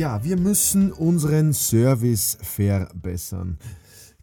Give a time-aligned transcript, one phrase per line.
[0.00, 3.58] Ja, wir müssen unseren Service verbessern.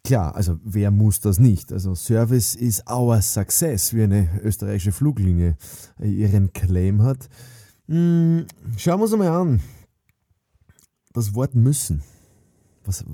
[0.02, 1.72] Klar, also wer muss das nicht?
[1.72, 5.56] Also Service is our success, wie eine österreichische Fluglinie
[6.02, 7.28] ihren Claim hat.
[7.86, 9.60] Hm, schauen wir uns mal an.
[11.12, 12.02] Das Wort müssen.
[12.84, 13.04] Was,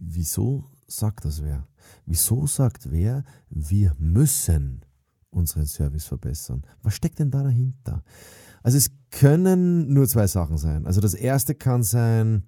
[0.00, 1.68] wieso sagt das wer?
[2.06, 4.82] Wieso sagt wer, wir müssen
[5.28, 6.62] unseren Service verbessern?
[6.82, 8.02] Was steckt denn da dahinter?
[8.62, 10.86] Also es können nur zwei Sachen sein.
[10.86, 12.44] Also das erste kann sein,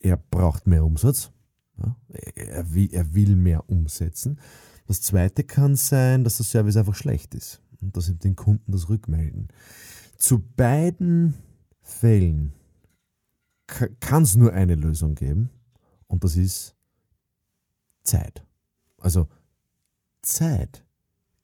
[0.00, 1.30] er braucht mehr Umsatz.
[1.78, 1.96] Ja,
[2.34, 4.38] er, will, er will mehr umsetzen.
[4.86, 8.72] Das zweite kann sein, dass der Service einfach schlecht ist und dass ihm den Kunden
[8.72, 9.48] das rückmelden.
[10.16, 11.34] Zu beiden
[11.80, 12.52] Fällen
[13.66, 15.50] kann es nur eine Lösung geben
[16.06, 16.76] und das ist
[18.02, 18.44] Zeit.
[18.98, 19.28] Also
[20.20, 20.84] Zeit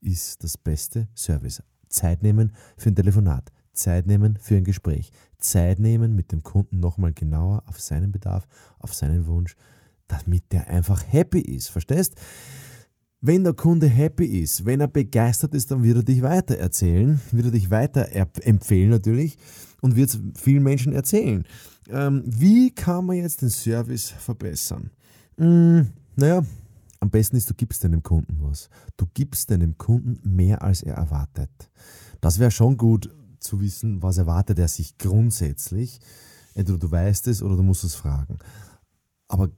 [0.00, 1.62] ist das beste Service.
[1.89, 6.81] Zeit nehmen für ein Telefonat, Zeit nehmen für ein Gespräch, Zeit nehmen mit dem Kunden
[6.81, 8.47] nochmal genauer auf seinen Bedarf,
[8.79, 9.57] auf seinen Wunsch,
[10.09, 11.69] damit der einfach happy ist.
[11.69, 12.15] Verstehst?
[13.21, 17.21] Wenn der Kunde happy ist, wenn er begeistert ist, dann wird er dich weiter erzählen,
[17.33, 18.09] wird er dich weiter
[18.43, 19.39] empfehlen natürlich
[19.81, 21.45] und wird es vielen Menschen erzählen.
[21.89, 24.91] Ähm, wie kann man jetzt den Service verbessern?
[25.37, 26.45] Hm, naja,
[27.01, 28.69] am besten ist, du gibst deinem Kunden was.
[28.97, 31.51] Du gibst deinem Kunden mehr, als er erwartet.
[32.21, 33.09] Das wäre schon gut
[33.41, 36.00] zu wissen, was erwartet er sich grundsätzlich.
[36.55, 38.39] Entweder du weißt es oder du musst es fragen.
[39.28, 39.50] Aber,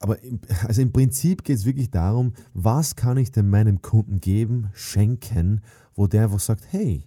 [0.00, 4.20] aber im, also im Prinzip geht es wirklich darum, was kann ich denn meinem Kunden
[4.20, 5.60] geben, schenken,
[5.94, 7.04] wo der einfach sagt, hey,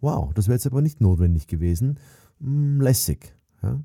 [0.00, 1.98] wow, das wäre jetzt aber nicht notwendig gewesen,
[2.40, 3.34] hm, lässig.
[3.62, 3.80] Ja?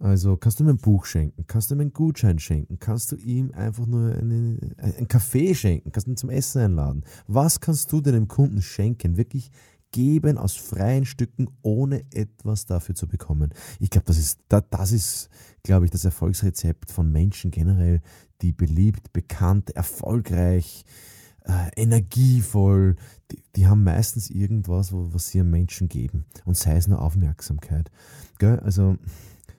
[0.00, 3.16] Also kannst du mir ein Buch schenken, kannst du mir einen Gutschein schenken, kannst du
[3.16, 7.04] ihm einfach nur eine, einen Kaffee schenken, kannst du ihn zum Essen einladen.
[7.26, 9.16] Was kannst du deinem Kunden schenken?
[9.16, 9.50] Wirklich
[9.94, 13.54] geben aus freien Stücken, ohne etwas dafür zu bekommen.
[13.78, 15.28] Ich glaube, das ist, das ist,
[15.62, 18.02] glaube ich, das Erfolgsrezept von Menschen generell,
[18.42, 20.84] die beliebt, bekannt, erfolgreich,
[21.44, 22.96] äh, energievoll,
[23.30, 26.24] die, die, haben meistens irgendwas, wo, was sie einem Menschen geben.
[26.44, 27.92] Und sei es nur Aufmerksamkeit.
[28.38, 28.58] Gell?
[28.58, 28.98] Also,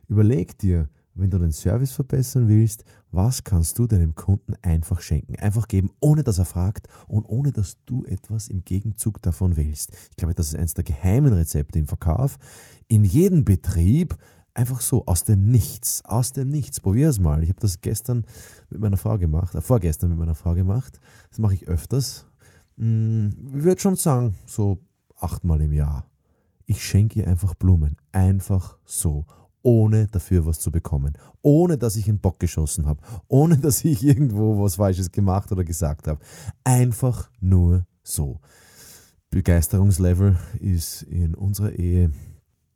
[0.07, 5.37] Überleg dir, wenn du den Service verbessern willst, was kannst du deinem Kunden einfach schenken?
[5.37, 9.91] Einfach geben, ohne dass er fragt und ohne dass du etwas im Gegenzug davon willst.
[10.11, 12.37] Ich glaube, das ist eines der geheimen Rezepte im Verkauf.
[12.87, 14.17] In jedem Betrieb
[14.53, 16.79] einfach so aus dem Nichts, aus dem Nichts.
[16.79, 17.43] Probier es mal.
[17.43, 18.25] Ich habe das gestern
[18.69, 20.99] mit meiner Frau gemacht, äh, vorgestern mit meiner Frau gemacht.
[21.29, 22.25] Das mache ich öfters.
[22.77, 24.79] Hm, ich würde schon sagen, so
[25.17, 26.05] achtmal im Jahr.
[26.65, 27.97] Ich schenke ihr einfach Blumen.
[28.11, 29.25] Einfach so
[29.65, 34.03] ohne dafür was zu bekommen, ohne dass ich einen Bock geschossen habe, ohne dass ich
[34.03, 36.19] irgendwo was Falsches gemacht oder gesagt habe.
[36.63, 38.39] Einfach nur so.
[39.31, 42.11] Begeisterungslevel ist in unserer Ehe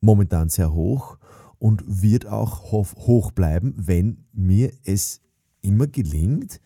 [0.01, 1.19] momentan sehr hoch
[1.59, 5.21] und wird auch hoch bleiben, wenn mir es
[5.61, 6.59] immer gelingt,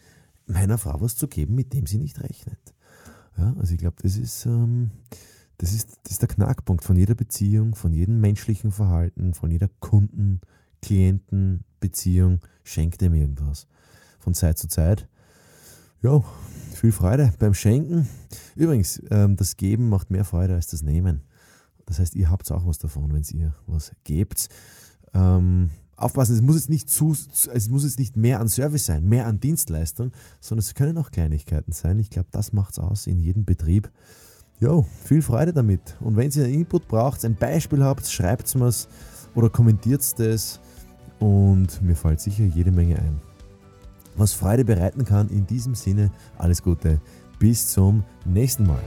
[0.45, 2.73] meiner Frau was zu geben, mit dem sie nicht rechnet.
[3.37, 4.91] Ja, also ich glaube, das ist ähm,
[5.63, 9.69] das ist, das ist der Knackpunkt von jeder Beziehung, von jedem menschlichen Verhalten, von jeder
[9.79, 10.41] Kunden,
[10.81, 12.41] Klienten, Beziehung.
[12.65, 13.67] Schenkt dem irgendwas.
[14.19, 15.07] Von Zeit zu Zeit.
[16.01, 16.21] Ja,
[16.73, 18.09] viel Freude beim Schenken.
[18.57, 21.21] Übrigens, ähm, das Geben macht mehr Freude als das Nehmen.
[21.85, 24.49] Das heißt, ihr habt auch was davon, wenn ihr was gebt.
[25.13, 27.15] Ähm, aufpassen, es muss jetzt nicht zu,
[27.53, 31.11] es muss jetzt nicht mehr an Service sein, mehr an Dienstleistung, sondern es können auch
[31.11, 31.99] Kleinigkeiten sein.
[31.99, 33.89] Ich glaube, das macht es aus in jedem Betrieb.
[34.63, 35.97] Jo, viel Freude damit.
[35.99, 38.71] Und wenn ihr Input braucht, ein Beispiel habt, schreibt es mir
[39.35, 40.61] oder kommentiert es
[41.19, 43.19] und mir fällt sicher jede Menge ein.
[44.15, 47.01] Was Freude bereiten kann, in diesem Sinne alles Gute.
[47.39, 48.79] Bis zum nächsten Mal.